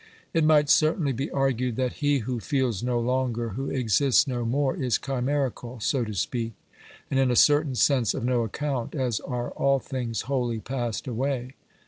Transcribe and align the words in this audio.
It 0.33 0.43
might 0.43 0.67
certainly 0.67 1.11
be 1.13 1.29
argued 1.29 1.75
that 1.75 1.97
he 2.01 2.17
who 2.25 2.39
feels 2.39 2.81
no 2.81 2.99
longer, 2.99 3.49
who 3.49 3.69
exists 3.69 4.25
no 4.25 4.43
more, 4.45 4.75
is 4.75 4.97
chimerical, 4.97 5.79
so 5.79 6.03
to 6.03 6.15
speak, 6.15 6.53
and 7.11 7.19
in 7.19 7.29
a 7.29 7.35
certain 7.35 7.75
sense 7.75 8.15
of 8.15 8.25
no 8.25 8.41
account, 8.43 8.95
as 8.95 9.19
are 9.19 9.51
all 9.51 9.77
things 9.77 10.21
wholly 10.21 10.57
passed 10.59 11.05
away. 11.07 11.53